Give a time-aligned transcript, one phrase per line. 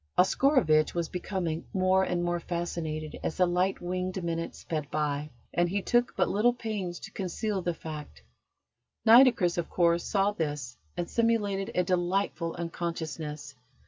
[0.17, 5.69] Oscarovitch was becoming more and more fascinated as the light winged minutes sped by, and
[5.69, 8.23] he took but little pains to conceal the fact.
[9.05, 13.53] Nitocris, of course, saw this, and simulated a delightful unconsciousness.